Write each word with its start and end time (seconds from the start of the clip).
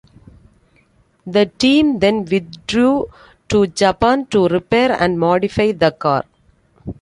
The 1.27 1.45
team 1.59 1.99
then 1.99 2.25
withdrew 2.25 3.11
to 3.49 3.67
Japan 3.67 4.25
to 4.31 4.47
repair 4.47 4.97
and 4.99 5.19
modify 5.19 5.73
the 5.73 5.91
car. 5.91 6.23